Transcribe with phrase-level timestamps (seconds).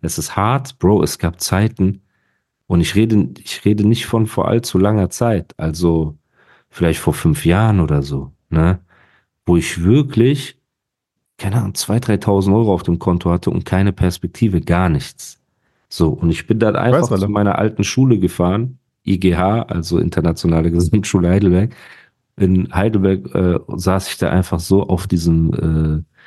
[0.00, 1.02] Es ist hart, Bro.
[1.02, 2.02] Es gab Zeiten,
[2.68, 6.16] und ich rede, ich rede nicht von vor allzu langer Zeit, also
[6.68, 8.78] vielleicht vor fünf Jahren oder so, ne,
[9.46, 10.60] wo ich wirklich,
[11.38, 15.40] keine Ahnung, 2.000, 3.000 Euro auf dem Konto hatte und keine Perspektive, gar nichts.
[15.88, 20.70] So, und ich bin dann einfach Weiß, zu meiner alten Schule gefahren, IGH, also Internationale
[20.70, 21.74] Gesamtschule Heidelberg.
[22.36, 26.17] In Heidelberg äh, saß ich da einfach so auf diesem äh,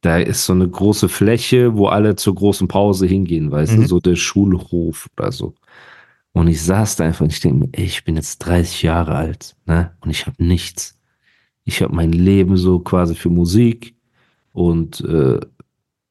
[0.00, 3.82] da ist so eine große Fläche, wo alle zur großen Pause hingehen, weißt Mhm.
[3.82, 5.54] du, so der Schulhof oder so.
[6.32, 9.14] Und ich saß da einfach und ich denke mir, ey, ich bin jetzt 30 Jahre
[9.16, 9.92] alt, ne?
[10.00, 10.98] Und ich habe nichts.
[11.64, 13.96] Ich habe mein Leben so quasi für Musik
[14.52, 15.40] und äh,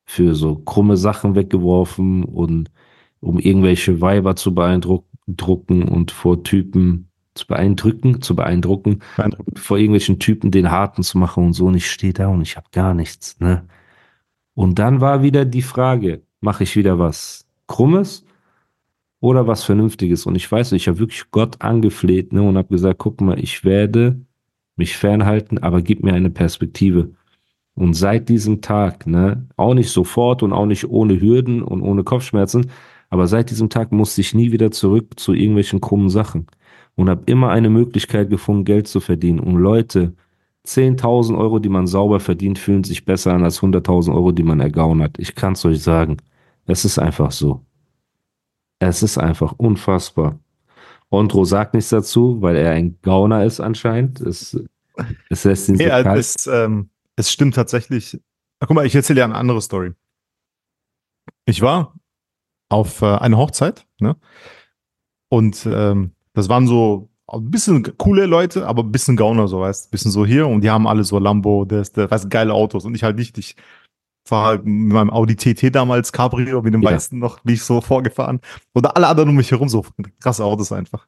[0.06, 2.70] für so krumme Sachen weggeworfen und
[3.20, 9.60] um irgendwelche Weiber zu beeindrucken und vor Typen zu beeindrucken, zu beeindrucken, Beeindruckend.
[9.60, 11.66] vor irgendwelchen Typen den Harten zu machen und so.
[11.68, 13.64] Und ich stehe da und ich habe gar nichts, ne?
[14.58, 18.26] Und dann war wieder die Frage, mache ich wieder was Krummes
[19.20, 20.26] oder was Vernünftiges?
[20.26, 22.42] Und ich weiß, ich habe wirklich Gott angefleht, ne?
[22.42, 24.20] Und habe gesagt, guck mal, ich werde
[24.76, 27.12] mich fernhalten, aber gib mir eine Perspektive.
[27.76, 32.04] Und seit diesem Tag, ne, auch nicht sofort und auch nicht ohne Hürden und ohne
[32.04, 32.72] Kopfschmerzen,
[33.12, 36.48] aber seit diesem Tag musste ich nie wieder zurück zu irgendwelchen krummen Sachen
[36.96, 39.40] und habe immer eine Möglichkeit gefunden, Geld zu verdienen.
[39.40, 40.16] Und Leute,
[40.68, 44.60] 10.000 Euro, die man sauber verdient, fühlen sich besser an als 100.000 Euro, die man
[44.60, 45.18] ergaunert.
[45.20, 46.18] Ich kann es euch sagen.
[46.66, 47.66] Es ist einfach so.
[48.80, 50.38] Es ist einfach unfassbar.
[51.10, 54.20] Ondro sagt nichts dazu, weil er ein Gauner ist anscheinend.
[54.20, 54.60] Es,
[55.30, 56.20] es lässt ihn so Nee, kalt.
[56.20, 58.20] es, ähm, es stimmt tatsächlich.
[58.60, 59.94] Ach, guck mal, ich erzähle dir eine andere Story.
[61.46, 61.96] Ich war
[62.70, 64.18] auf äh, einer Hochzeit, ne?
[65.30, 69.88] Und ähm, das waren so ein bisschen coole Leute, aber ein bisschen Gauner, so weißt,
[69.88, 72.86] ein bisschen so hier und die haben alle so Lambo, das, das, weißt, geile Autos
[72.86, 73.38] und ich halt nicht.
[73.38, 73.56] Ich
[74.30, 76.92] war halt mit meinem Audi TT damals Cabrio mit dem Ja.
[76.92, 78.40] weißen noch, bin ich so vorgefahren
[78.74, 79.86] und alle anderen um mich herum so
[80.20, 81.08] krasse Autos einfach.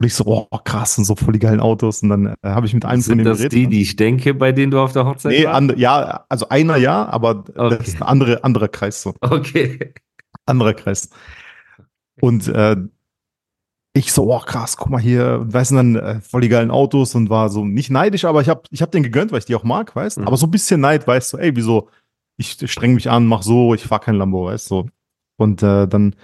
[0.00, 2.66] Und ich so, oh krass, und so voll die geilen Autos und dann äh, habe
[2.66, 3.52] ich mit einem von Sind denen das geredet.
[3.58, 5.76] die, die ich denke, bei denen du auf der Hochzeit Nee, warst?
[5.76, 7.84] ja, also einer ja, aber das Okay.
[7.84, 9.14] ist ein andere, anderer Kreis so.
[9.20, 9.92] Okay.
[10.46, 11.10] Anderer Kreis.
[12.20, 12.76] Und äh,
[13.98, 17.14] ich so, oh krass, guck mal hier, weißt du, dann äh, voll die geilen Autos
[17.14, 19.54] und war so nicht neidisch, aber ich habe ich hab den gegönnt, weil ich die
[19.54, 20.26] auch mag, weißt du, Mhm.
[20.28, 21.88] aber so ein bisschen Neid, weißt du, ey, wieso,
[22.36, 24.86] ich streng mich an, mach so, ich fahr kein Lambo, weißt du.
[25.36, 26.14] Und äh, dann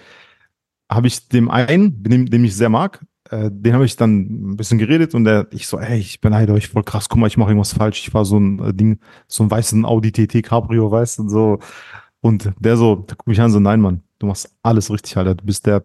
[0.90, 4.56] habe ich dem einen, dem, dem ich sehr mag, äh, den habe ich dann ein
[4.56, 7.36] bisschen geredet und der, ich so, ey, ich beneide euch voll krass, guck mal, ich
[7.36, 10.90] mache irgendwas falsch, ich fahr so ein äh, Ding, so ein weißen Audi TT Cabrio,
[10.90, 11.58] weißt du, und so.
[12.20, 15.34] Und der so, der guckt mich an, so, nein, Mann, du machst alles richtig, Alter,
[15.34, 15.84] du bist der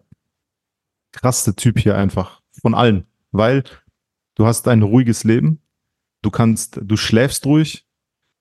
[1.12, 3.64] krasseste Typ hier einfach von allen, weil
[4.34, 5.60] du hast ein ruhiges Leben,
[6.22, 7.86] du kannst, du schläfst ruhig,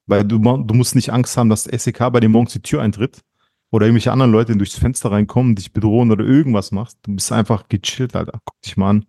[0.07, 3.23] weil du, du musst nicht Angst haben, dass SEK bei dir morgens die Tür eintritt
[3.71, 6.97] oder irgendwelche anderen Leute durchs Fenster reinkommen, dich bedrohen oder irgendwas machst.
[7.03, 8.39] Du bist einfach gechillt, Alter.
[8.43, 9.05] Guck dich mal an.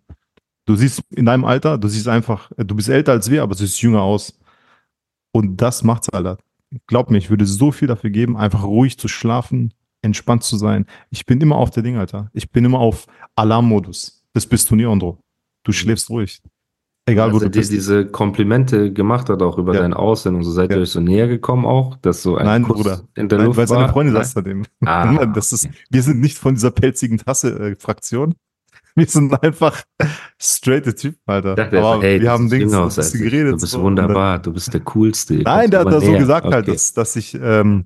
[0.65, 3.59] Du siehst in deinem Alter, du siehst einfach, du bist älter als wir, aber du
[3.59, 4.39] siehst jünger aus.
[5.31, 6.37] Und das macht's, Alter.
[6.87, 10.85] Glaub mir, ich würde so viel dafür geben, einfach ruhig zu schlafen, entspannt zu sein.
[11.09, 12.29] Ich bin immer auf der Ding, Alter.
[12.33, 14.23] Ich bin immer auf Alarmmodus.
[14.33, 15.19] Das bist du nie, Andro.
[15.63, 16.41] Du schläfst ruhig.
[17.07, 17.71] Egal, wo Als er du dir bist.
[17.71, 19.81] diese Komplimente gemacht hat, auch über Ja.
[19.81, 20.77] dein Aussehen und so, seid Ja.
[20.77, 23.01] ihr euch so näher gekommen auch, dass so ein Nein, Kuss Bruder.
[23.15, 23.89] in der Nein, Luft weil seine war?
[23.93, 24.21] Freundin Nein?
[24.21, 24.63] das hat ihm.
[24.85, 25.25] Ah.
[25.35, 28.35] Das ist, wir sind nicht von dieser pelzigen Tasse-Fraktion.
[28.95, 29.83] wir sind einfach
[30.39, 31.55] straighte Typen, Alter.
[31.55, 33.53] Dachte, Aber ey, wir du haben Dings aus geredet.
[33.53, 33.77] Du bist so.
[33.77, 35.35] Dann- wunderbar, du bist der Coolste.
[35.35, 36.71] Nein, der hat das so gesagt halt, Okay.
[36.71, 37.85] dass, dass ich ähm,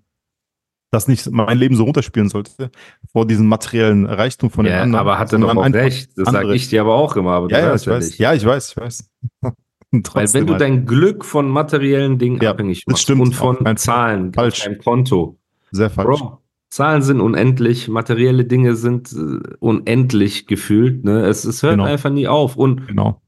[0.95, 2.71] dass nicht mein Leben so runterspielen sollte
[3.11, 5.01] vor diesem materiellen Reichtum von den Ja, anderen.
[5.01, 6.09] aber hat er einfach recht.
[6.15, 8.05] Das sage ich dir aber auch immer, aber Ja, ja, ich weiß.
[8.07, 8.17] nicht.
[8.19, 9.09] Ja, ich weiß, ich weiß.
[9.91, 10.61] Weil wenn du halt.
[10.61, 13.21] dein Glück von materiellen Dingen Ja, abhängig das machst stimmt.
[13.21, 13.77] und von.
[13.77, 14.63] Zahlen Falsch.
[14.63, 15.37] deinem Konto,
[15.71, 16.19] sehr falsch.
[16.19, 16.39] Bro,
[16.69, 21.03] Zahlen sind unendlich, materielle Dinge sind äh, unendlich gefühlt.
[21.05, 21.25] Ne?
[21.25, 21.85] Es, es hört Genau.
[21.85, 22.57] einfach nie auf.
[22.57, 23.21] Und Genau.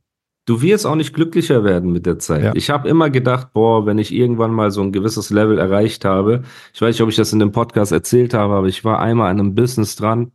[0.48, 2.44] Du wirst auch nicht glücklicher werden mit der Zeit.
[2.44, 2.52] Ja.
[2.56, 6.42] Ich habe immer gedacht, boah, wenn ich irgendwann mal so ein gewisses Level erreicht habe,
[6.74, 9.30] ich weiß nicht, ob ich das in dem Podcast erzählt habe, aber ich war einmal
[9.30, 10.32] an einem Business dran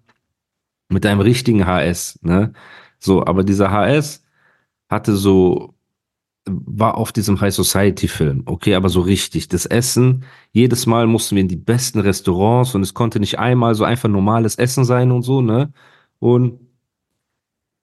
[0.88, 2.20] mit einem richtigen HS.
[2.22, 2.52] Ne?
[2.98, 4.22] So, aber dieser HS
[4.88, 5.74] hatte so
[6.44, 9.46] war auf diesem High Society Film, okay, aber so richtig.
[9.46, 13.76] Das Essen, jedes Mal mussten wir in die besten Restaurants und es konnte nicht einmal
[13.76, 15.72] so einfach normales Essen sein und so, ne?
[16.18, 16.58] Und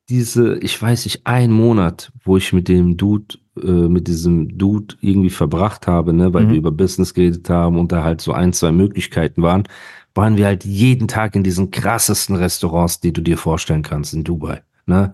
[0.09, 4.95] diese, ich weiß nicht, ein Monat, wo ich mit dem Dude, äh, mit diesem Dude
[5.01, 6.49] irgendwie verbracht habe, ne, weil Mhm.
[6.51, 9.63] wir über Business geredet haben und da halt so ein, zwei Möglichkeiten waren,
[10.15, 14.23] waren wir halt jeden Tag in diesen krassesten Restaurants, die du dir vorstellen kannst in
[14.23, 15.13] Dubai, ne?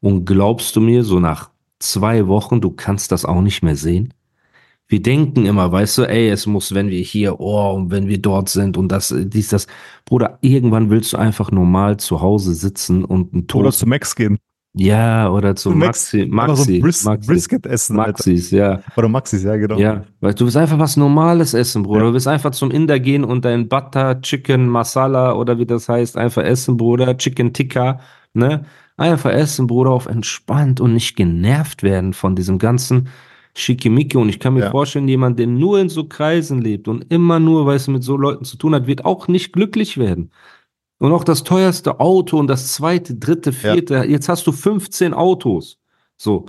[0.00, 1.50] Und glaubst du mir, so nach
[1.80, 4.14] zwei Wochen, du kannst das auch nicht mehr sehen?
[4.90, 8.18] Wir denken immer, weißt du, ey, es muss, wenn wir hier, oh, und wenn wir
[8.22, 9.66] dort sind und das, äh, dies, das.
[10.06, 14.16] Bruder, irgendwann willst du einfach normal zu Hause sitzen und ein Oder Toast zu Max
[14.16, 14.38] gehen.
[14.74, 17.98] ja, oder zu Max- Maxi, Einfach so Maxi, Bris Maxi, Brisket essen.
[17.98, 18.12] Alter.
[18.12, 19.76] Maxis, ja, Oder Maxis, ja, genau.
[19.78, 20.04] ja.
[20.20, 22.00] Weil du willst einfach was Normales essen, Bruder.
[22.00, 22.06] Ja.
[22.06, 26.16] Du willst einfach zum Inder gehen und dein Butter, Chicken, Masala oder wie das heißt,
[26.16, 27.14] einfach essen, Bruder.
[27.18, 28.00] Chicken Tikka,
[28.32, 28.64] ne?
[28.96, 33.08] Einfach essen, Bruder, auf entspannt und nicht genervt werden von diesem ganzen
[33.54, 34.16] Schickimicki.
[34.16, 34.70] Und ich kann mir Ja.
[34.70, 38.16] vorstellen, jemand, der nur in so Kreisen lebt und immer nur, weißt du, mit so
[38.16, 40.30] Leuten zu tun hat, wird auch nicht glücklich werden.
[41.00, 43.72] Und auch das teuerste Auto und das zweite, dritte, Ja.
[43.74, 45.78] vierte, jetzt hast du 15 Autos.
[46.16, 46.46] So.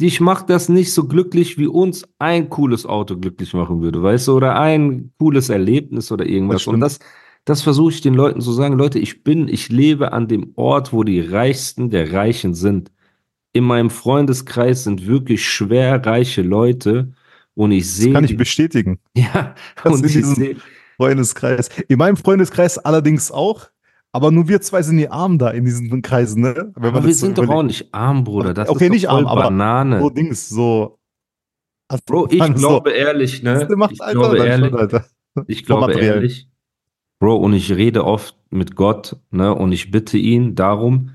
[0.00, 4.28] Dich macht das nicht so glücklich, wie uns ein cooles Auto glücklich machen würde, weißt
[4.28, 6.64] du, oder ein cooles Erlebnis oder irgendwas.
[6.64, 6.98] Das und das,
[7.44, 10.94] das versuche ich den Leuten zu sagen, Leute, ich bin, ich lebe an dem Ort,
[10.94, 12.90] wo die Reichsten der Reichen sind.
[13.52, 17.12] In meinem Freundeskreis sind wirklich schwer reiche Leute
[17.54, 19.00] und ich sehe, kann ich bestätigen.
[19.16, 20.56] ja, Das und in ich diesem- sehe,
[20.96, 21.68] Freundeskreis.
[21.88, 23.68] In meinem Freundeskreis allerdings auch.
[24.12, 26.72] Aber nur wir zwei sind die Armen da in diesen Kreisen, ne?
[26.74, 28.52] Aber wir so sind doch auch nicht arm, Bruder.
[28.52, 30.00] Das Okay, nicht arm, aber Banane.
[30.00, 30.98] So Dings, so.
[31.88, 33.60] Also, Bro, ich man, glaube ehrlich, ne?
[33.60, 35.06] So, was macht, ich glaube ehrlich, schon, Alter.
[35.46, 36.48] ich glaube ehrlich,
[37.20, 39.54] Bro, und ich rede oft mit Gott, ne?
[39.54, 41.12] Und ich bitte ihn darum,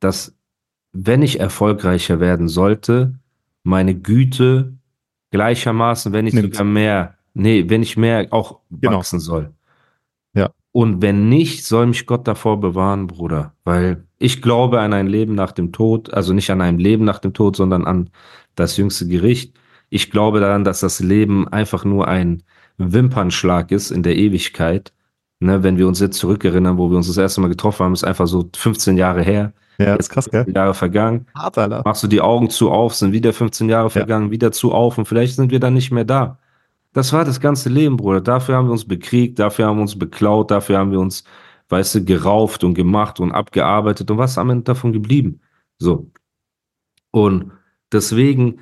[0.00, 0.36] dass,
[0.94, 3.14] wenn ich erfolgreicher werden sollte,
[3.64, 4.74] meine Güte
[5.30, 6.54] gleichermaßen, wenn Nimmt.
[6.54, 8.98] sogar mehr, nee, wenn ich mehr auch Genau.
[8.98, 9.52] wachsen soll.
[10.34, 10.50] Ja.
[10.72, 13.52] Und wenn nicht, soll mich Gott davor bewahren, Bruder.
[13.64, 17.18] Weil ich glaube an ein Leben nach dem Tod, also nicht an ein Leben nach
[17.18, 18.10] dem Tod, sondern an
[18.54, 19.54] das jüngste Gericht.
[19.90, 22.42] Ich glaube daran, dass das Leben einfach nur ein
[22.78, 24.92] Wimpernschlag ist in der Ewigkeit.
[25.40, 28.04] Ne, wenn wir uns jetzt zurückerinnern, wo wir uns das erste Mal getroffen haben, ist
[28.04, 30.46] einfach so 15 Jahre her, Ja, ist krass, gell?
[30.54, 31.26] Jahre vergangen.
[31.34, 31.82] Hart, Alter.
[31.84, 35.06] Machst du die Augen zu auf, sind wieder 15 Jahre vergangen, wieder zu auf und
[35.06, 36.38] vielleicht sind wir dann nicht mehr da.
[36.92, 38.20] Das war das ganze Leben, Bruder.
[38.20, 41.24] Dafür haben wir uns bekriegt, dafür haben wir uns beklaut, dafür haben wir uns,
[41.68, 44.10] weißt du, gerauft und gemacht und abgearbeitet.
[44.10, 45.40] Und was ist am Ende davon geblieben?
[45.78, 46.08] So.
[47.10, 47.50] Und
[47.92, 48.60] deswegen,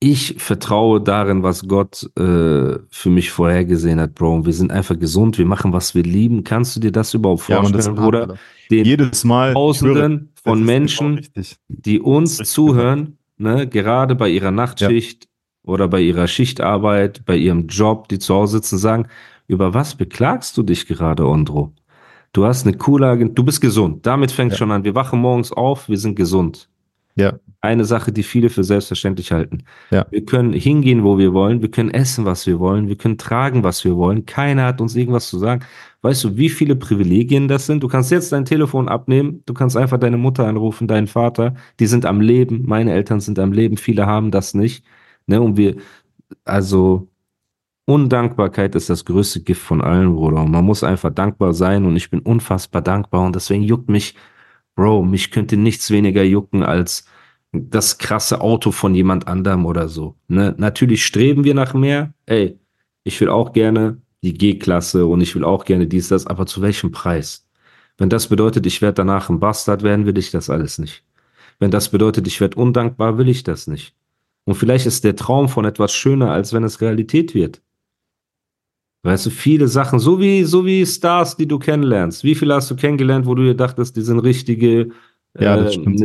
[0.00, 4.34] ich vertraue darin, was Gott äh, für mich vorhergesehen hat, Bro.
[4.36, 6.44] Und wir sind einfach gesund, wir machen, was wir lieben.
[6.44, 8.34] Kannst du dir das überhaupt Ja, vorstellen, hart, Bruder?
[8.70, 9.54] Den Jedes Mal.
[9.54, 11.56] Tausenden das von Menschen, genau richtig.
[11.68, 15.26] die uns zuhören, ne, gerade bei ihrer Nachtschicht
[15.64, 19.06] oder bei ihrer Schichtarbeit, bei ihrem Job, die zu Hause sitzen, sagen,
[19.46, 21.72] über was beklagst du dich gerade, Ondro?
[22.32, 24.04] Du hast eine coole Agent, du bist gesund.
[24.04, 24.58] Damit fängt Ja.
[24.58, 24.84] schon an.
[24.84, 26.68] Wir wachen morgens auf, wir sind gesund.
[27.16, 27.34] Ja.
[27.64, 29.64] Eine Sache, die viele für selbstverständlich halten.
[29.90, 30.06] Ja.
[30.10, 33.64] Wir können hingehen, wo wir wollen, wir können essen, was wir wollen, wir können tragen,
[33.64, 34.26] was wir wollen.
[34.26, 35.64] Keiner hat uns irgendwas zu sagen.
[36.02, 37.82] Weißt du, wie viele Privilegien das sind?
[37.82, 41.86] Du kannst jetzt dein Telefon abnehmen, du kannst einfach deine Mutter anrufen, deinen Vater, die
[41.86, 44.84] sind am Leben, meine Eltern sind am Leben, viele haben das nicht.
[45.26, 45.40] Ne?
[45.40, 45.76] Und wir,
[46.44, 47.08] also
[47.86, 50.42] Undankbarkeit ist das größte Gift von allen, Bruder.
[50.42, 54.14] Und man muss einfach dankbar sein und ich bin unfassbar dankbar und deswegen juckt mich,
[54.76, 57.06] Bro, mich könnte nichts weniger jucken als
[57.54, 60.16] das krasse Auto von jemand anderem oder so.
[60.28, 60.54] Ne?
[60.58, 62.12] Natürlich streben wir nach mehr.
[62.26, 62.58] Ey,
[63.04, 66.62] ich will auch gerne die G-Klasse und ich will auch gerne dies, das, aber zu
[66.62, 67.46] welchem Preis?
[67.98, 71.04] Wenn das bedeutet, ich werde danach ein Bastard werden, will ich das alles nicht.
[71.58, 73.94] Wenn das bedeutet, ich werde undankbar, will ich das nicht.
[74.44, 77.62] Und vielleicht ist der Traum von etwas schöner, als wenn es Realität wird.
[79.04, 82.24] Weißt du, viele Sachen, so wie, so wie Stars, die du kennenlernst.
[82.24, 84.90] Wie viele hast du kennengelernt, wo du dir dachtest, die sind richtige
[85.38, 86.00] Ja, äh, stimmt.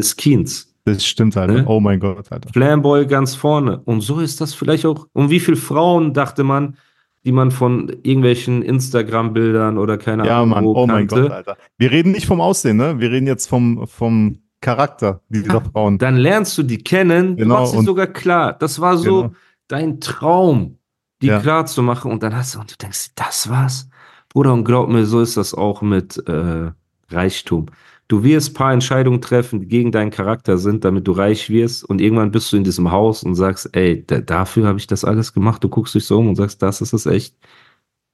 [0.93, 1.53] Das stimmt, Alter.
[1.53, 1.63] Ne?
[1.67, 2.49] Oh mein Gott, Alter.
[2.51, 3.79] Flamboy ganz vorne.
[3.85, 5.07] Und so ist das vielleicht auch.
[5.13, 6.77] Und wie viele Frauen dachte man,
[7.25, 10.63] die man von irgendwelchen Instagram-Bildern oder keine Ja, Ahnung Mann.
[10.65, 11.57] wo Oh mein kannte, Gott, Alter.
[11.77, 12.99] Wir reden nicht vom Aussehen, ne?
[12.99, 15.97] Wir reden jetzt vom, vom Charakter dieser Frauen.
[15.97, 18.53] dann lernst du die kennen, Genau, du machst und- sogar klar.
[18.53, 19.33] Das war so Genau.
[19.67, 20.77] dein Traum,
[21.21, 21.39] die Ja.
[21.39, 22.11] klar zu machen.
[22.11, 23.89] Und dann hast du, und du denkst, das war's.
[24.29, 26.71] Bruder, und glaub mir, so ist das auch mit äh,
[27.11, 27.65] Reichtum.
[28.09, 31.85] Du wirst ein paar Entscheidungen treffen, die gegen deinen Charakter sind, damit du reich wirst.
[31.85, 35.05] Und irgendwann bist du in diesem Haus und sagst, ey, da, dafür habe ich das
[35.05, 35.63] alles gemacht.
[35.63, 37.35] Du guckst dich so um und sagst, das ist es echt.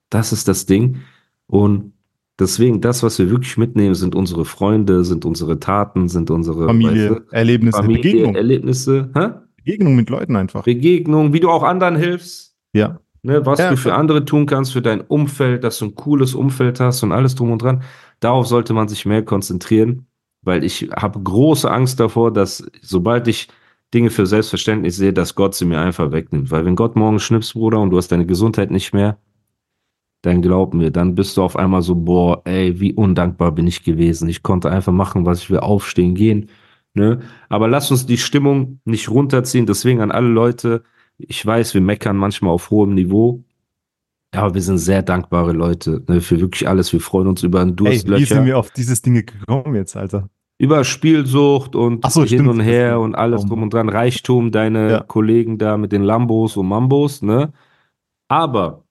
[0.09, 0.97] Das ist das Ding.
[1.47, 1.93] Und
[2.37, 7.11] Deswegen, das, was wir wirklich mitnehmen, sind unsere Freunde, sind unsere Taten, sind unsere Familie,
[7.11, 8.35] weißt du, Erlebnisse, Familie, Begegnung.
[8.35, 9.27] Erlebnisse, hä?
[9.55, 10.63] Begegnung mit Leuten einfach.
[10.63, 12.99] Begegnung, wie du auch anderen hilfst, Ja.
[13.23, 13.45] ne?
[13.45, 16.81] was Ja, du für andere tun kannst, für dein Umfeld, dass du ein cooles Umfeld
[16.81, 17.83] hast und alles drum und dran.
[18.19, 20.07] Darauf sollte man sich mehr konzentrieren,
[20.41, 23.47] weil ich habe große Angst davor, dass sobald ich
[23.93, 26.51] Dinge für selbstverständlich sehe, dass Gott sie mir einfach wegnimmt.
[26.51, 29.17] Weil wenn Gott morgen schnippst, Bruder, und du hast deine Gesundheit nicht mehr,
[30.21, 33.83] dann glaub mir, dann bist du auf einmal so, boah, ey, wie undankbar bin ich
[33.83, 34.27] gewesen.
[34.27, 36.49] Ich konnte einfach machen, was ich will, aufstehen, gehen.
[36.95, 37.21] Ne?
[37.47, 39.65] Aber lass uns die Stimmung nicht runterziehen.
[39.67, 40.83] Deswegen an alle Leute,
[41.17, 43.43] ich weiß, wir meckern manchmal auf hohem Niveau,
[44.35, 46.91] aber wir sind sehr dankbare Leute ne, für wirklich alles.
[46.93, 49.95] Wir freuen uns über einen Ey, wie Durstlöcher, sind wir auf dieses Ding gekommen jetzt,
[49.95, 50.29] Alter?
[50.57, 52.47] über Spielsucht und so, hin stimmt.
[52.47, 54.99] und her und alles drum und dran, Reichtum, deine Ja.
[55.01, 57.51] Kollegen da mit den Lambos und Mambos, ne?
[58.29, 58.85] Aber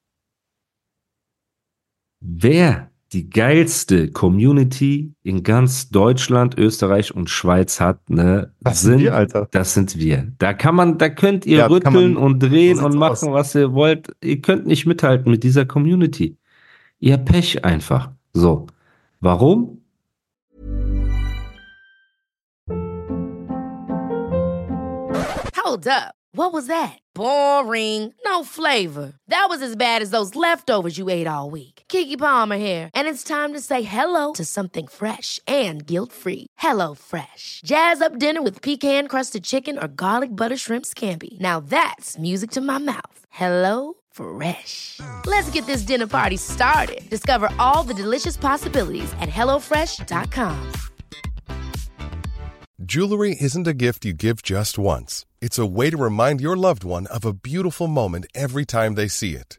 [2.21, 9.15] wer die geilste Community in ganz Deutschland, Österreich und Schweiz hat, ne, Das sind wir,
[9.15, 9.49] Alter.
[9.53, 10.33] das sind wir.
[10.39, 13.35] Da kann man, da könnt ihr Ja, rütteln man- und drehen und machen, aus.
[13.35, 14.09] was ihr wollt.
[14.23, 16.37] Ihr könnt nicht mithalten mit dieser Community.
[16.99, 18.11] Ihr Pech einfach.
[18.33, 18.67] So.
[19.21, 19.81] Warum?
[25.57, 26.15] Hold up.
[26.35, 26.99] What was that?
[27.15, 28.13] Boring.
[28.25, 29.15] No flavor.
[29.29, 31.74] That was as bad as those leftovers you ate all week.
[31.95, 36.49] Kiki Palmer here, and it's time to say hello to something fresh and guilt-free.
[36.59, 37.61] Hello Fresh.
[37.65, 41.39] Jazz up dinner with pecan-crusted chicken or garlic butter shrimp scampi.
[41.39, 43.19] Now that's music to my mouth.
[43.31, 44.99] Hello Fresh.
[45.27, 47.03] Let's get this dinner party started.
[47.11, 50.73] Discover all the delicious possibilities at hellofresh.com.
[52.83, 55.27] Jewelry isn't a gift you give just once.
[55.41, 59.09] It's a way to remind your loved one of a beautiful moment every time they
[59.09, 59.59] see it.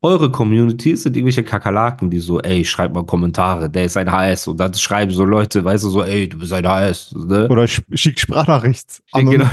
[0.00, 4.46] Eure Community sind irgendwelche Kakerlaken, die so, ey, schreibt mal Kommentare, der ist ein HS.
[4.46, 7.12] Und dann schreiben so Leute, weißt du, so, ey, du bist ein HS.
[7.16, 7.48] Ne?
[7.48, 9.46] Oder sch- schick Sprachnachricht an genau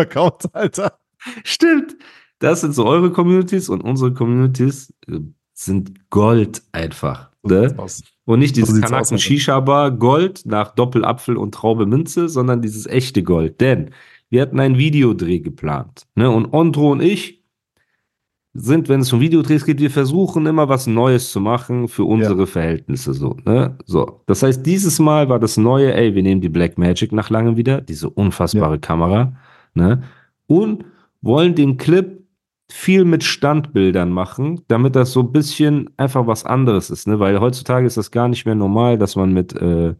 [0.00, 0.98] Account, Alter.
[1.44, 1.96] Stimmt.
[2.40, 5.20] Das sind so eure Communities und unsere Communities äh,
[5.54, 7.30] sind Gold einfach.
[7.44, 7.74] Ne?
[8.24, 9.18] Und nicht So dieses aus, Kanaken.
[9.18, 13.60] Shisha Bar Gold nach Doppelapfel und Traube Minze, sondern dieses echte Gold.
[13.60, 13.90] Denn
[14.30, 16.06] wir hatten einen Videodreh geplant.
[16.16, 16.28] Ne?
[16.28, 17.44] Und Ondro und ich
[18.58, 22.46] sind, wenn es um Videodrehs geht, wir versuchen immer was Neues zu machen für unsere
[22.46, 23.14] Verhältnisse.
[23.14, 23.78] So, ne?
[23.84, 24.22] so.
[24.26, 27.56] Das heißt, dieses Mal war das Neue, ey, wir nehmen die Black Magic nach langem
[27.56, 29.32] wieder, diese unfassbare Kamera,
[29.74, 30.02] ne?
[30.46, 30.84] Und
[31.22, 32.22] wollen den Clip
[32.68, 37.18] viel mit Standbildern machen, damit das so ein bisschen einfach was anderes ist, ne?
[37.18, 39.94] Weil heutzutage ist das gar nicht mehr normal, dass man mit äh,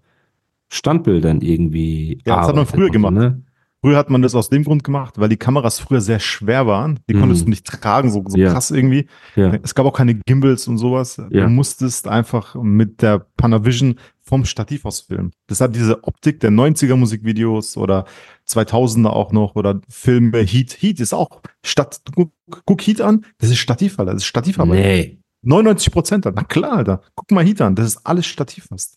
[0.69, 2.21] Standbildern irgendwie.
[2.27, 3.15] Ja, das hat man früher und gemacht.
[3.15, 3.43] Ne?
[3.83, 6.99] Früher hat man das aus dem Grund gemacht, weil die Kameras früher sehr schwer waren.
[7.09, 7.21] Die Mhm.
[7.21, 8.51] konntest du nicht tragen, so, so Ja.
[8.53, 9.07] krass irgendwie.
[9.37, 9.53] Ja.
[9.63, 11.19] Es gab auch keine Gimbals und sowas.
[11.31, 11.45] Ja.
[11.45, 15.31] Du musstest einfach mit der Panavision vom Stativ aus filmen.
[15.47, 18.07] Das hat diese Optik der 90er Musikvideos oder
[18.49, 20.39] 2000er auch noch oder Filme.
[20.41, 20.77] Heat.
[20.81, 22.01] Heat ist auch Stadt.
[22.15, 22.33] Guck,
[22.65, 23.25] guck Heat an.
[23.39, 24.13] Das ist Stativ, Alter.
[24.15, 24.79] Das ist Stativarbeit.
[24.81, 26.25] Nee, 99 Prozent.
[26.25, 27.03] Na klar, Alter.
[27.15, 27.75] Guck mal Heat an.
[27.77, 28.97] Das ist alles Stativ fast.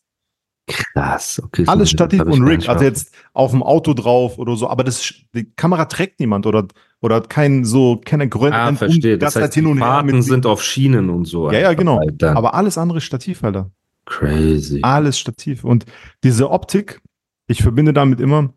[0.69, 1.41] Krass.
[1.43, 4.55] Okay, so- Alles Stativ das und Rig, also auf- jetzt auf dem Auto drauf oder
[4.55, 6.67] so, aber das die Kamera trägt niemand oder
[7.01, 8.53] oder hat kein so keine Größe.
[8.55, 9.17] Ah, verstehe.
[9.17, 11.51] Das heißt, die Fahrten sind auf Schienen und so.
[11.51, 12.38] ja ja genau, Halt dann.
[12.38, 13.71] aber alles andere Stativ, Alter.
[14.05, 14.79] Crazy.
[14.81, 15.85] Alles Stativ und
[16.23, 17.01] diese Optik,
[17.47, 18.53] ich verbinde damit immer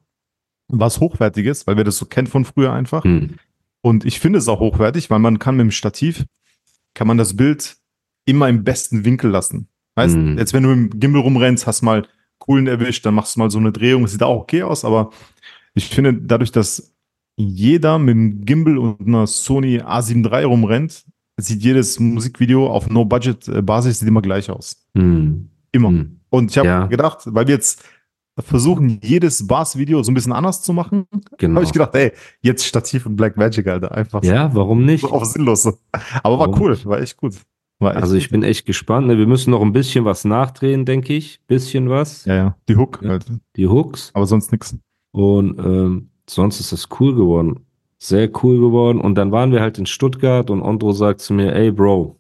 [0.69, 3.37] was hochwertiges, weil wir das so kennen von früher einfach Hm.
[3.83, 6.25] und ich finde es auch hochwertig, weil man kann mit dem Stativ
[6.95, 7.77] kann man das Bild
[8.25, 9.69] immer im besten Winkel lassen.
[9.95, 10.39] Weißt, Mhm.
[10.39, 12.07] jetzt wenn du im Gimbal rumrennst, hast mal
[12.39, 15.11] coolen erwischt, dann machst du mal so eine Drehung, das sieht auch okay aus, aber
[15.75, 16.93] ich finde dadurch, dass
[17.37, 21.05] jeder mit dem Gimbal und einer Sony A7 III rumrennt,
[21.39, 24.77] sieht jedes Musikvideo auf No-Budget-Basis sieht immer gleich aus.
[24.97, 25.49] Hm.
[25.73, 25.89] Immer.
[25.89, 26.21] Hm.
[26.31, 26.87] Und ich habe Ja.
[26.87, 27.83] gedacht, weil wir jetzt
[28.39, 31.05] versuchen, jedes Bass-Video so ein bisschen anders zu machen,
[31.39, 31.57] Genau.
[31.57, 35.03] habe ich gedacht, ey, jetzt Stativ und Black Magic, Alter, einfach Ja, warum nicht?
[35.03, 35.67] so auf sinnlos.
[35.67, 37.35] Aber war Warum cool, war echt gut.
[37.83, 39.07] War Also ich bin echt gespannt.
[39.09, 39.19] ne?
[39.19, 41.41] Wir müssen noch ein bisschen was nachdrehen, denke ich.
[41.47, 42.25] Bisschen was.
[42.25, 43.11] Ja, ja, die Hook Ja.
[43.11, 43.27] halt.
[43.57, 44.11] Die Hooks.
[44.15, 44.77] Aber sonst nix.
[45.11, 47.61] Und ähm, sonst ist das cool geworden.
[47.99, 49.01] Sehr cool geworden.
[49.01, 52.17] Und dann waren wir halt in Stuttgart und Ondro sagt zu mir, ey Bro,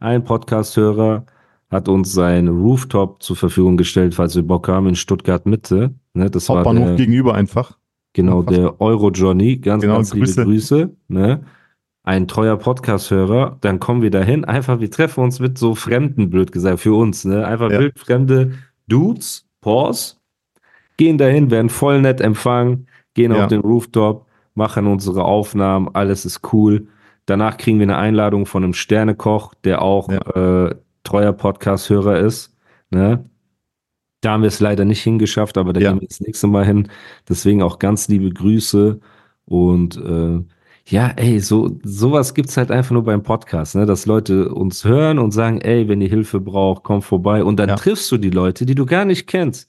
[0.00, 1.26] ein Podcast-Hörer
[1.70, 5.94] hat uns sein Rooftop zur Verfügung gestellt, falls wir Bock haben, in Stuttgart Mitte.
[6.14, 7.76] Ne, das war Hauptbahnhof der, gegenüber einfach.
[8.12, 10.44] genau, der Euro Johnny, ganz, Genau, ganz liebe Grüße.
[10.44, 11.40] Grüße, ne?
[12.06, 16.52] Ein treuer Podcast-Hörer, dann kommen wir dahin, einfach, wir treffen uns mit so Fremden, blöd
[16.52, 17.44] gesagt, für uns, ne?
[17.44, 17.80] Einfach Ja.
[17.80, 18.52] wildfremde
[18.86, 20.14] Dudes, Pause,
[20.98, 23.42] gehen dahin, werden voll nett empfangen, gehen Ja.
[23.42, 26.86] auf den Rooftop, machen unsere Aufnahmen, alles ist cool.
[27.26, 32.56] Danach kriegen wir eine Einladung von einem Sternekoch, der auch äh, treuer Podcast-Hörer ist.
[32.90, 33.28] Ne?
[34.20, 35.90] Da haben wir es leider nicht hingeschafft, aber da Ja.
[35.90, 36.88] gehen wir das nächste Mal hin.
[37.28, 39.00] Deswegen auch ganz liebe Grüße.
[39.44, 40.40] Und äh,
[40.88, 43.86] ja, ey, so sowas gibt's halt einfach nur beim Podcast, ne?
[43.86, 47.42] dass Leute uns hören und sagen, ey, wenn ihr Hilfe braucht, komm vorbei.
[47.42, 47.74] Und dann Ja.
[47.76, 49.68] triffst du die Leute, die du gar nicht kennst.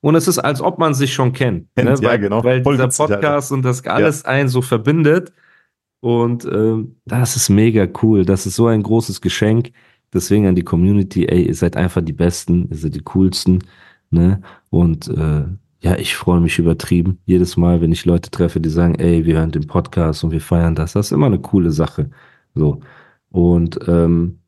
[0.00, 1.68] Und es ist, als ob man sich schon kennt.
[1.74, 1.96] Kennt, ne?
[2.00, 2.44] ja, weil, genau.
[2.44, 2.88] Weil Voll dieser.
[3.06, 5.32] Podcast und das alles einen so verbindet.
[6.00, 8.24] Und ähm, das ist mega cool.
[8.24, 9.72] Das ist so ein großes Geschenk.
[10.12, 13.64] Deswegen an die Community, ey, ihr seid einfach die Besten, ihr seid die coolsten.
[14.10, 14.40] Ne?
[14.70, 15.44] Und äh,
[15.80, 17.18] ja, ich freue mich übertrieben.
[17.26, 20.40] Jedes Mal, wenn ich Leute treffe, die sagen, ey, wir hören den Podcast und wir
[20.40, 22.10] feiern das, das ist immer eine coole Sache.
[22.54, 22.80] So.
[23.30, 24.40] Und ähm,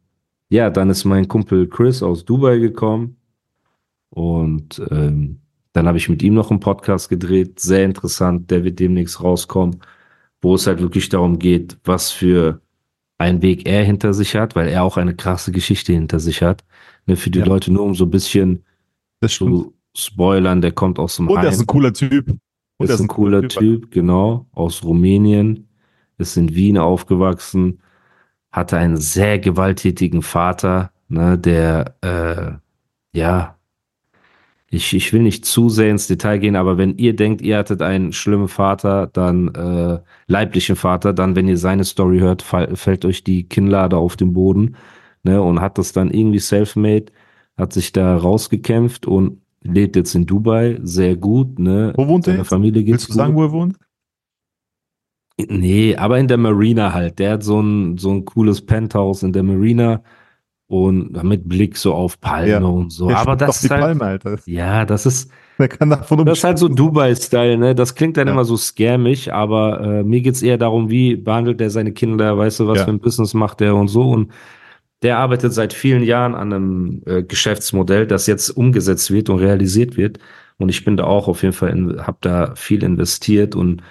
[0.48, 3.16] ja, dann ist mein Kumpel Chris aus Dubai gekommen.
[4.10, 5.40] Und ähm,
[5.72, 9.80] dann habe ich mit ihm noch einen Podcast gedreht, sehr interessant, der wird demnächst rauskommen,
[10.42, 12.60] wo es halt wirklich darum geht, was für
[13.18, 16.64] einen Weg er hinter sich hat, weil er auch eine krasse Geschichte hinter sich hat.
[17.06, 17.44] Ne, für die Ja.
[17.46, 18.64] Leute nur um so ein bisschen
[19.20, 19.72] Das stimmt.
[19.96, 21.52] Spoilern, der kommt aus dem Und er Heim.
[21.52, 22.36] ist ein cooler Typ.
[22.78, 25.68] Und ist ein cooler Typ, genau, aus Rumänien,
[26.16, 27.80] ist in Wien aufgewachsen,
[28.52, 33.56] hatte einen sehr gewalttätigen Vater, ne, der, äh, ja,
[34.70, 37.82] ich, ich will nicht zu sehr ins Detail gehen, aber wenn ihr denkt, ihr hattet
[37.82, 43.04] einen schlimmen Vater, dann äh, leiblichen Vater, dann, wenn ihr seine Story hört, fall, fällt
[43.04, 44.76] euch die Kinnlade auf den Boden,
[45.22, 47.06] ne, und hat das dann irgendwie self-made,
[47.58, 51.92] hat sich da rausgekämpft und lebt jetzt in Dubai, sehr gut, ne.
[51.96, 52.48] Wo wohnt er Seiner jetzt?
[52.48, 53.42] Familie geht's Willst du sagen, gut.
[53.42, 53.76] wo er wohnt?
[55.48, 57.18] Nee, aber in der Marina halt.
[57.18, 60.02] Der hat so ein, so ein cooles Penthouse in der Marina
[60.66, 62.58] und mit Blick so auf Palme Ja.
[62.60, 63.10] und so.
[63.10, 64.38] Aber das ist halt, Palme, Alter.
[64.44, 67.74] ja, das ist, kann davon das ist halt so Dubai-Style, ne?
[67.74, 68.34] Das klingt dann Ja.
[68.34, 72.60] immer so scammig, aber äh, mir geht's eher darum, wie behandelt er seine Kinder, weißt
[72.60, 72.84] du, was Ja.
[72.84, 74.02] für ein Business macht er und so.
[74.10, 74.30] Und
[75.02, 79.96] der arbeitet seit vielen Jahren an einem äh, Geschäftsmodell, das jetzt umgesetzt wird und realisiert
[79.96, 80.18] wird.
[80.58, 83.82] Und ich bin da auch auf jeden Fall, habe da viel investiert und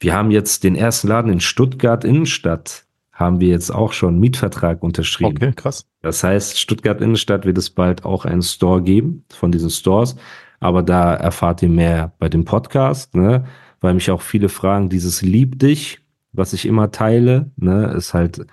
[0.00, 4.20] wir haben jetzt den ersten Laden in Stuttgart Innenstadt, haben wir jetzt auch schon einen
[4.20, 5.36] Mietvertrag unterschrieben.
[5.36, 5.86] Okay, krass.
[6.02, 10.16] Das heißt, Stuttgart Innenstadt wird es bald auch einen Store geben von diesen Stores.
[10.60, 13.46] Aber da erfahrt ihr mehr bei dem Podcast, ne?
[13.80, 16.00] Weil mich auch viele fragen, dieses Lieb dich,
[16.32, 18.46] was ich immer teile, ne, ist halt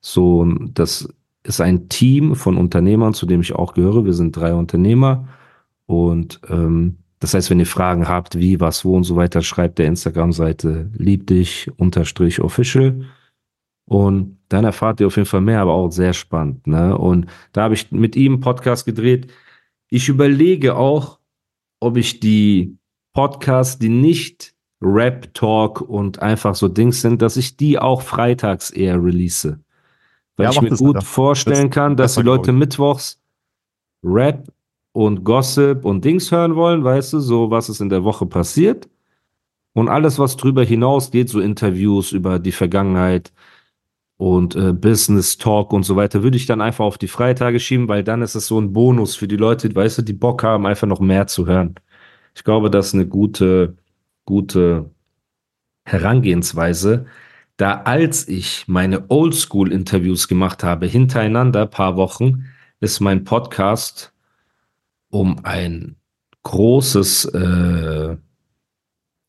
[0.00, 1.08] so, das
[1.44, 4.04] ist ein Team von Unternehmern, zu dem ich auch gehöre.
[4.04, 5.28] Wir sind drei Unternehmer.
[5.86, 9.78] Und ähm, das heißt, wenn ihr Fragen habt, wie, was, wo und so weiter, schreibt
[9.78, 13.04] der Instagram-Seite lieb dich unterstrich official.
[13.86, 16.66] Und dann erfahrt ihr auf jeden Fall mehr, aber auch sehr spannend.
[16.66, 16.96] Ne?
[16.96, 19.30] Und da habe ich mit ihm einen Podcast gedreht.
[19.90, 21.18] Ich überlege auch,
[21.80, 22.78] ob ich die
[23.12, 29.02] Podcasts, die nicht Rap-Talk und einfach so Dings sind, dass ich die auch freitags eher
[29.02, 29.58] release.
[30.36, 31.06] Weil Ja, ich mir gut Alter.
[31.06, 32.56] vorstellen Das- kann, dass die Leute ich.
[32.56, 33.20] mittwochs
[34.02, 34.48] Rap
[34.92, 38.88] und Gossip und Dings hören wollen, weißt du, so was ist in der Woche passiert.
[39.72, 43.32] Und alles, was drüber hinausgeht, so Interviews über die Vergangenheit
[44.18, 47.88] und äh, Business Talk und so weiter, würde ich dann einfach auf die Freitage schieben,
[47.88, 50.66] weil dann ist es so ein Bonus für die Leute, weißt du, die Bock haben,
[50.66, 51.74] einfach noch mehr zu hören.
[52.36, 53.76] Ich glaube, das ist eine gute,
[54.26, 54.90] gute
[55.84, 57.06] Herangehensweise.
[57.56, 62.46] Da als ich meine Oldschool-Interviews gemacht habe, hintereinander, paar Wochen,
[62.80, 64.12] ist mein Podcast
[65.08, 65.96] um ein
[66.42, 68.16] großes, äh,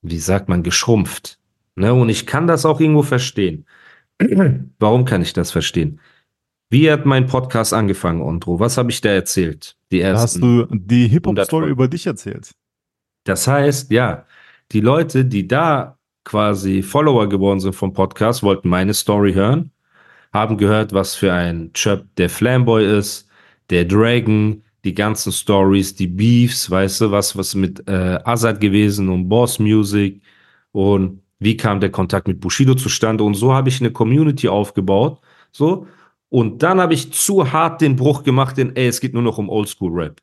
[0.02, 1.40] wie sagt man, geschrumpft.
[1.76, 1.94] Ne?
[1.94, 3.66] Und ich kann das auch irgendwo verstehen.
[4.80, 6.00] Warum kann ich das verstehen?
[6.72, 8.60] Wie hat mein Podcast angefangen, Ondro?
[8.60, 9.78] Was habe ich da erzählt?
[9.92, 10.42] Die Da hast ersten.
[10.42, 12.52] du die 100 Hip-Hop-Story über dich erzählt.
[13.24, 14.26] Das heißt, ja,
[14.72, 19.72] die Leute, die da quasi Follower geworden sind vom Podcast, wollten meine Story hören,
[20.34, 23.30] haben gehört, was für ein Chöp der Flamboy ist,
[23.70, 29.10] der Dragon, die ganzen Stories, die Beefs, weißt du, was, was mit äh, Azad gewesen
[29.10, 30.22] und Boss Music
[30.74, 35.22] und wie kam der Kontakt mit Bushido zustande und so habe ich eine Community aufgebaut,
[35.52, 35.88] so.
[36.30, 39.38] Und dann habe ich zu hart den Bruch gemacht in, ey, es geht nur noch
[39.38, 40.20] um Oldschool Rap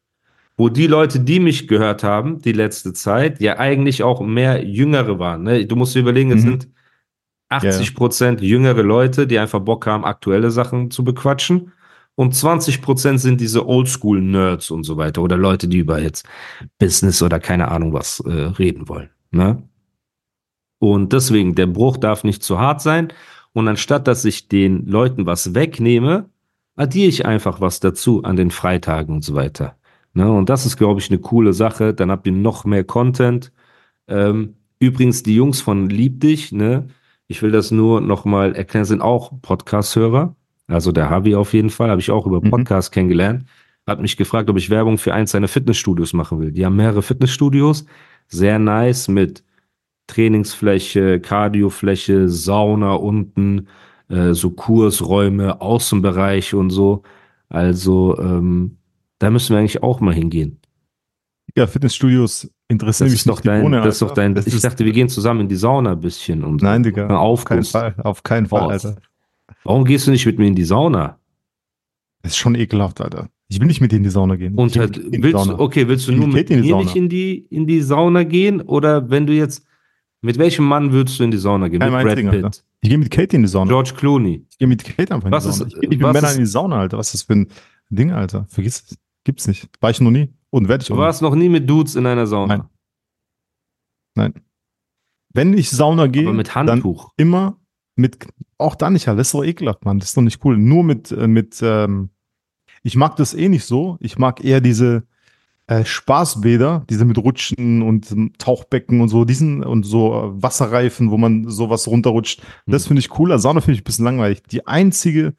[0.57, 5.19] wo die Leute, die mich gehört haben, die letzte Zeit, ja eigentlich auch mehr Jüngere
[5.19, 5.43] waren.
[5.45, 5.67] Ne?
[5.67, 6.49] Du musst dir überlegen, es Mhm.
[6.49, 6.69] sind
[7.49, 11.73] 80 Prozent jüngere Leute, die einfach Bock haben, aktuelle Sachen zu bequatschen.
[12.15, 16.27] Und 20 Prozent sind diese Oldschool-Nerds und so weiter oder Leute, die über jetzt
[16.79, 19.11] Business oder keine Ahnung was äh, reden wollen.
[19.31, 19.62] Ne?
[20.79, 23.12] Und deswegen, der Bruch darf nicht zu hart sein.
[23.53, 26.29] Und anstatt dass ich den Leuten was wegnehme,
[26.77, 29.77] addiere ich einfach was dazu an den Freitagen und so weiter.
[30.14, 30.31] Ne?
[30.31, 31.94] Und das ist, glaube ich, eine coole Sache.
[31.94, 33.53] Dann habt ihr noch mehr Content.
[34.09, 36.88] Ähm, übrigens, die Jungs von Lieb dich, ne?
[37.29, 40.37] Ich will das nur nochmal erklären, sind auch Podcast-Hörer.
[40.66, 42.51] Also der Havi auf jeden Fall, habe ich auch über Mhm.
[42.51, 43.46] Podcast kennengelernt.
[43.87, 46.53] Hat mich gefragt, ob ich Werbung für eins seiner Fitnessstudios machen will.
[46.53, 47.87] Die haben mehrere Fitnessstudios.
[48.29, 49.44] Sehr nice mit
[50.09, 53.68] Trainingsfläche, Cardiofläche, Sauna unten,
[54.09, 57.03] äh, so Kursräume, Außenbereich und so.
[57.48, 58.79] Also ähm,
[59.23, 60.59] da müssen wir eigentlich auch mal hingehen.
[61.57, 64.35] Ja, Fitnessstudios interessieren Das mich ist doch dein, Bohne, das ist doch dein.
[64.35, 67.09] Das ich ist- dachte, wir gehen zusammen in die Sauna ein bisschen und Nein, Digga.
[67.17, 67.65] Auf keinen.
[67.65, 67.95] Fall.
[68.03, 68.71] Auf keinen Fall.
[68.71, 68.97] Alter.
[69.65, 71.19] Warum gehst du nicht mit mir in die Sauna?
[72.23, 73.29] Das ist schon ekelhaft, Alter.
[73.49, 74.55] Ich will nicht mit dir in die Sauna gehen.
[74.55, 76.85] Und halt, willst du, okay, willst du nur mit mir Sauna.
[76.85, 78.61] nicht in die, in die Sauna gehen?
[78.63, 79.65] Oder wenn du jetzt,
[80.23, 81.81] mit welchem Mann würdest du in die Sauna gehen?
[81.81, 82.51] Kein mit Brad Pitt, Alter.
[82.81, 83.69] Ich gehe mit Katie in die Sauna.
[83.71, 84.47] George Clooney.
[84.49, 85.69] Ich gehe mit Kate einfach in Was die ist- Sauna.
[85.71, 86.97] ich gehe mit Männern ist- in die Sauna, Alter.
[86.99, 87.49] Was ist das für ein
[87.91, 88.47] Ding, Alter?
[88.49, 88.97] Vergiss es.
[89.25, 89.69] Gibt's nicht.
[89.81, 90.33] War ich noch nie.
[90.51, 92.57] Und werde ich Du auch warst noch nie mit Dudes in einer Sauna.
[92.57, 92.69] Nein.
[94.15, 94.35] Nein.
[95.33, 97.13] Wenn ich Sauna gehe, Aber mit dann Handtuch.
[97.17, 97.59] immer
[97.97, 98.27] mit,
[98.59, 99.07] auch dann nicht.
[99.07, 99.99] Das ist doch ekelhaft, Mann.
[99.99, 100.59] Das ist doch nicht cool.
[100.59, 102.11] Nur mit, äh, mit, ähm,
[102.83, 103.97] ich mag das eh nicht so.
[104.01, 105.05] Ich mag eher diese
[105.69, 111.11] äh, Spaßbäder, diese mit Rutschen und ähm, Tauchbecken und so, diesen und so äh, Wasserreifen,
[111.11, 112.43] wo man sowas runterrutscht.
[112.67, 112.89] Das Hm.
[112.89, 113.39] finde ich cooler.
[113.39, 114.43] Sauna finde ich ein bisschen langweilig.
[114.51, 115.35] Die einzige,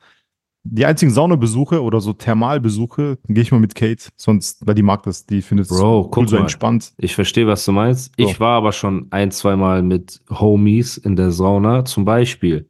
[0.66, 5.04] die einzigen Saunabesuche oder so Thermalbesuche gehe ich mal mit Kate, sonst, weil die mag
[5.04, 6.44] das, die findet es cool, guck so mal.
[6.44, 6.94] entspannt.
[6.98, 8.14] Ich verstehe, was du meinst.
[8.18, 8.26] So.
[8.28, 11.84] Ich war aber schon ein, zweimal mit Homies in der Sauna.
[11.86, 12.70] Zum Beispiel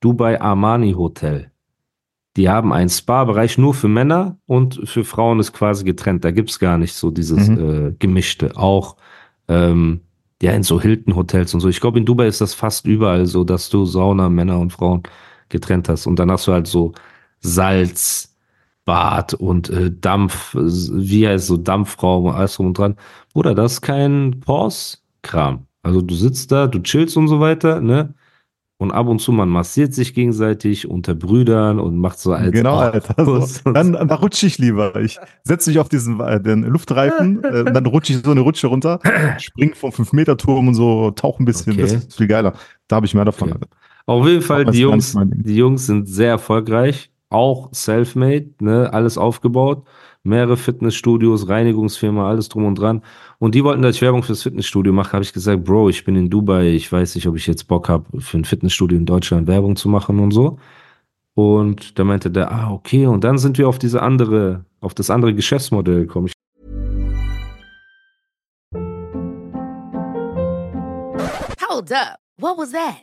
[0.00, 1.50] Dubai Armani Hotel.
[2.36, 6.24] Die haben einen Spa-Bereich nur für Männer und für Frauen ist quasi getrennt.
[6.24, 7.88] Da gibt's gar nicht so dieses Mhm.
[7.88, 8.56] äh, Gemischte.
[8.56, 8.96] Auch
[9.48, 10.00] ähm,
[10.42, 11.68] ja in so Hilton-Hotels und so.
[11.68, 15.02] Ich glaube, in Dubai ist das fast überall so, dass du Sauna, Männer und Frauen
[15.48, 16.06] getrennt hast.
[16.06, 16.92] Und dann hast du halt so
[17.40, 18.34] Salz,
[18.84, 22.96] Bad und äh, Dampf, wie heißt so Dampfraum und alles drum und dran.
[23.32, 25.66] Bruder, das ist kein Pause-Kram.
[25.82, 28.14] Also du sitzt da, du chillst und so weiter, ne?
[28.78, 32.76] Und ab und zu man massiert sich gegenseitig unter Brüdern und macht so als genau,
[32.76, 33.24] Alter.
[33.24, 33.72] So.
[33.72, 34.96] Dann, dann rutsche ich lieber.
[34.96, 38.66] Ich setze mich auf diesen äh, den Luftreifen, äh, dann rutsche ich so eine Rutsche
[38.66, 39.00] runter,
[39.38, 41.72] spring vom 5-Meter-Turm und so, tauche ein bisschen.
[41.72, 41.82] Okay.
[41.82, 42.52] Das ist viel geiler.
[42.86, 43.52] Da habe ich mehr davon.
[43.52, 43.64] Okay.
[44.04, 49.84] Auf jeden Fall, die Jungs, die Jungs sind sehr erfolgreich, auch self-made, ne, alles aufgebaut,
[50.22, 53.02] mehrere Fitnessstudios, Reinigungsfirma, alles drum und dran.
[53.38, 56.16] Und die wollten, dass ich Werbung fürs Fitnessstudio mache, habe ich gesagt, Bro, ich bin
[56.16, 59.46] in Dubai, ich weiß nicht, ob ich jetzt Bock habe, für ein Fitnessstudio in Deutschland
[59.46, 60.58] Werbung zu machen und so.
[61.34, 65.10] Und da meinte der, ah, okay, und dann sind wir auf diese andere, auf das
[65.10, 66.30] andere Geschäftsmodell gekommen.
[71.68, 72.18] Hold up.
[72.38, 73.02] What was that?